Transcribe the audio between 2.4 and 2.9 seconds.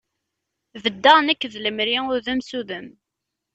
s udem.